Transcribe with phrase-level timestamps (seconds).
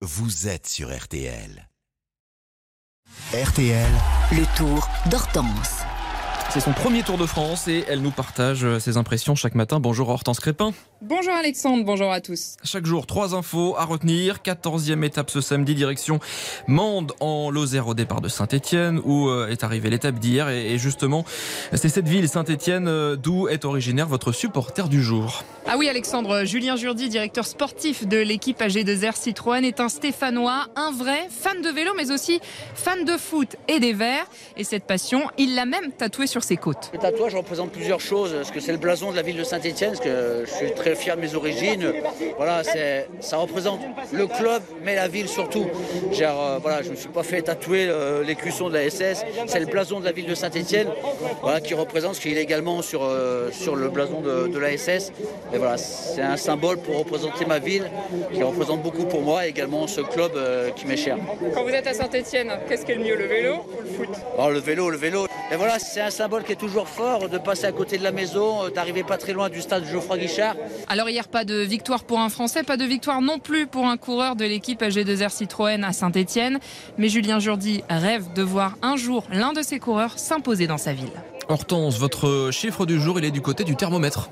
[0.00, 1.68] vous êtes sur RTL.
[3.34, 3.92] RTL,
[4.30, 5.87] Le tour d'Hortense.
[6.50, 9.80] C'est son premier Tour de France et elle nous partage euh, ses impressions chaque matin.
[9.80, 10.72] Bonjour Hortense Crépin.
[11.02, 12.56] Bonjour Alexandre, bonjour à tous.
[12.64, 14.38] Chaque jour, trois infos à retenir.
[14.38, 16.20] 14e étape ce samedi, direction
[16.66, 20.48] Mende en Lozère au départ de Saint-Etienne où euh, est arrivée l'étape d'hier.
[20.48, 21.26] Et justement,
[21.74, 25.44] c'est cette ville, Saint-Etienne, euh, d'où est originaire votre supporter du jour.
[25.66, 30.92] Ah oui Alexandre, Julien Jurdi, directeur sportif de l'équipe AG2R Citroën, est un Stéphanois, un
[30.92, 32.40] vrai fan de vélo mais aussi
[32.74, 34.26] fan de foot et des verts.
[34.56, 36.90] Et cette passion, il l'a même tatoué sur ses côtes.
[36.92, 39.90] Le tatouage représente plusieurs choses, parce que c'est le blason de la ville de Saint-Etienne,
[39.90, 41.92] parce que je suis très fier de mes origines?
[42.36, 43.80] Voilà, c'est, ça représente
[44.12, 45.66] le club, mais la ville surtout.
[46.12, 49.24] Genre, euh, voilà, je ne me suis pas fait tatouer euh, l'écusson de la SS,
[49.46, 50.88] c'est le blason de la ville de Saint-Etienne,
[51.42, 54.76] voilà, qui représente ce qu'il est également sur, euh, sur le blason de, de la
[54.76, 55.12] SS.
[55.52, 57.90] Et voilà, c'est un symbole pour représenter ma ville,
[58.32, 61.16] qui représente beaucoup pour moi, et également ce club euh, qui m'est cher.
[61.54, 64.16] Quand vous êtes à Saint-Etienne, qu'est-ce qui est le mieux, le vélo ou le foot?
[64.34, 65.26] Alors, le vélo, le vélo.
[65.50, 68.12] Et voilà, c'est un symbole qui est toujours fort, de passer à côté de la
[68.12, 70.56] maison, euh, d'arriver pas très loin du stade Geoffroy Guichard.
[70.86, 73.96] Alors hier, pas de victoire pour un Français, pas de victoire non plus pour un
[73.96, 76.58] coureur de l'équipe AG2R Citroën à Saint-Etienne.
[76.98, 80.92] Mais Julien Jourdi rêve de voir un jour l'un de ses coureurs s'imposer dans sa
[80.92, 81.12] ville.
[81.48, 84.28] Hortense, votre chiffre du jour, il est du côté du thermomètre.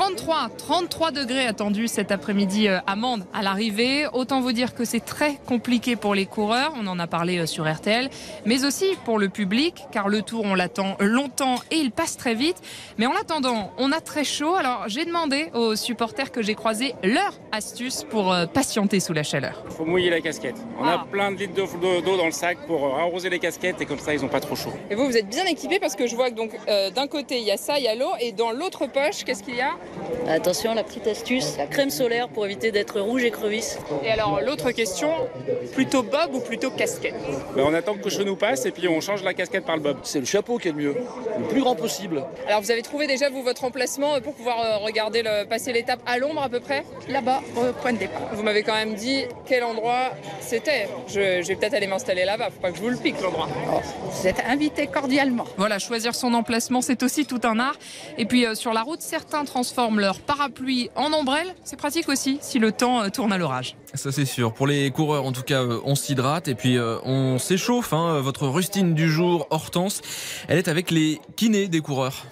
[0.00, 4.06] 33, 33 degrés attendus cet après-midi euh, à Mende à l'arrivée.
[4.12, 7.46] Autant vous dire que c'est très compliqué pour les coureurs, on en a parlé euh,
[7.46, 8.10] sur RTL,
[8.44, 12.34] mais aussi pour le public, car le tour on l'attend longtemps et il passe très
[12.34, 12.58] vite.
[12.98, 16.94] Mais en attendant, on a très chaud, alors j'ai demandé aux supporters que j'ai croisés
[17.02, 19.62] leur astuce pour euh, patienter sous la chaleur.
[19.64, 20.56] Il faut mouiller la casquette.
[20.78, 21.00] On Ah.
[21.00, 23.98] a plein de litres d'eau d'eau dans le sac pour arroser les casquettes et comme
[23.98, 24.74] ça ils n'ont pas trop chaud.
[24.90, 27.38] Et vous, vous êtes bien équipés parce que je vois que donc euh, d'un côté
[27.38, 29.62] il y a ça, il y a l'eau, et dans l'autre poche, qu'est-ce qu'il y
[29.62, 29.70] a?
[30.28, 33.78] Attention, la petite astuce, la crème solaire pour éviter d'être rouge et crevisse.
[34.04, 35.10] Et alors l'autre question,
[35.72, 37.14] plutôt bob ou plutôt casquette
[37.54, 39.82] Ben, on attend que le nous passe et puis on change la casquette par le
[39.82, 39.98] bob.
[40.02, 40.94] C'est le chapeau qui est le mieux,
[41.38, 42.24] le plus grand possible.
[42.48, 45.72] Alors vous avez trouvé déjà vous votre emplacement euh, pour pouvoir euh, regarder le, passer
[45.72, 48.22] l'étape à l'ombre à peu près là-bas, au point de départ.
[48.32, 50.10] Vous m'avez quand même dit quel endroit
[50.40, 50.88] c'était.
[51.08, 53.48] Je, je vais peut-être aller m'installer là-bas, faut pas que je vous le pique l'endroit.
[54.10, 55.44] Vous êtes invité cordialement.
[55.56, 57.76] Voilà, choisir son emplacement, c'est aussi tout un art.
[58.18, 59.44] Et puis euh, sur la route, certains
[59.76, 61.54] transforment leur parapluie en ombrelle.
[61.62, 63.76] C'est pratique aussi si le temps euh, tourne à l'orage.
[63.92, 64.54] Ça c'est sûr.
[64.54, 67.92] Pour les coureurs, en tout cas, euh, on s'hydrate et puis euh, on s'échauffe.
[67.92, 68.20] hein.
[68.22, 70.00] Votre rustine du jour, Hortense,
[70.48, 72.24] elle est avec les kinés des coureurs.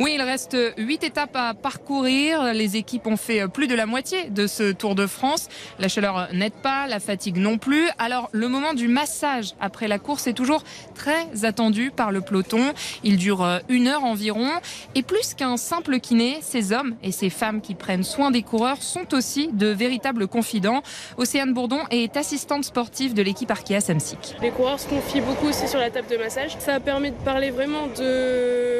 [0.00, 2.54] Oui, il reste huit étapes à parcourir.
[2.54, 5.48] Les équipes ont fait plus de la moitié de ce Tour de France.
[5.78, 7.86] La chaleur n'aide pas, la fatigue non plus.
[7.98, 12.72] Alors, le moment du massage après la course est toujours très attendu par le peloton.
[13.04, 14.48] Il dure une heure environ.
[14.94, 18.82] Et plus qu'un simple kiné, ces hommes et ces femmes qui prennent soin des coureurs
[18.82, 20.82] sont aussi de véritables confidents.
[21.18, 24.34] Océane Bourdon est assistante sportive de l'équipe Arkea Samsic.
[24.40, 26.56] Les coureurs se confient beaucoup aussi sur la table de massage.
[26.58, 28.79] Ça permet de parler vraiment de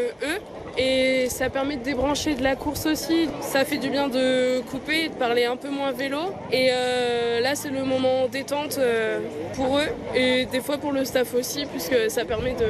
[0.80, 3.28] et ça permet de débrancher de la course aussi.
[3.41, 6.18] Ça fait du bien de couper et de parler un peu moins vélo.
[6.50, 9.20] Et euh, là, c'est le moment détente euh,
[9.54, 12.66] pour eux et des fois pour le staff aussi, puisque ça permet de.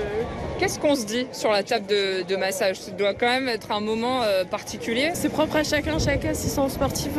[0.58, 2.80] Qu'est-ce qu'on se dit sur la table de, de massage?
[2.80, 5.10] Ça doit quand même être un moment euh, particulier.
[5.14, 7.12] C'est propre à chacun, chaque assistant sportif.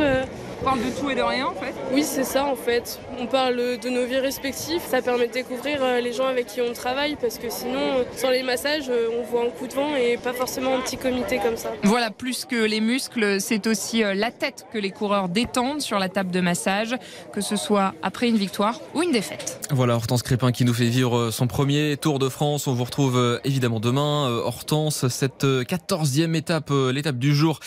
[0.62, 1.74] On parle de tout et de rien en fait.
[1.92, 3.00] Oui, c'est ça en fait.
[3.20, 4.82] On parle de nos vies respectives.
[4.86, 8.44] Ça permet de découvrir les gens avec qui on travaille parce que sinon, sans les
[8.44, 11.72] massages, on voit un coup de vent et pas forcément petit comité comme ça.
[11.84, 16.00] Voilà, plus que les muscles, c'est aussi euh, la tête que les coureurs détendent sur
[16.00, 16.96] la table de massage,
[17.34, 19.60] que ce soit après une victoire ou une défaite.
[19.72, 22.68] Voilà Hortense Crépin qui nous fait vivre euh, son premier Tour de France.
[22.68, 24.28] On vous retrouve euh, évidemment demain.
[24.44, 27.60] Hortense, cette euh, quatorzième étape, l'étape du jour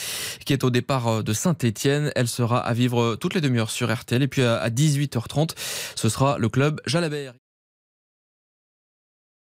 [0.45, 2.13] qui est au départ de Saint-Étienne.
[2.17, 4.23] Elle sera à vivre toutes les demi-heures sur RTL.
[4.23, 5.51] Et puis à à 18h30,
[5.95, 7.35] ce sera le club Jalabert.